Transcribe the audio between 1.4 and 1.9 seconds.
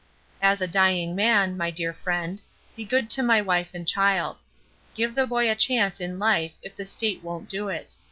my